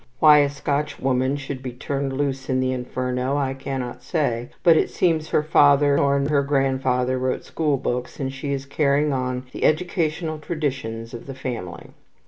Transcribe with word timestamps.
Why 0.17 0.39
a 0.39 0.49
Scotchwoman 0.49 1.37
should 1.37 1.61
be 1.61 1.73
turned 1.73 2.11
loose 2.17 2.49
in 2.49 2.59
the 2.59 2.71
Inferno, 2.71 3.37
I 3.37 3.53
cannot 3.53 4.01
say; 4.01 4.49
but 4.63 4.75
it 4.75 4.89
seems 4.89 5.29
her 5.29 5.43
father 5.43 5.95
or 5.99 6.19
her 6.27 6.41
grandfather 6.41 7.19
wrote 7.19 7.45
school 7.45 7.77
books, 7.77 8.19
and 8.19 8.33
she 8.33 8.51
is 8.51 8.65
carrying 8.65 9.13
on 9.13 9.45
the 9.51 9.63
educational 9.63 10.39
traditions 10.39 11.13
of 11.13 11.27
the 11.27 11.35
family. 11.35 11.91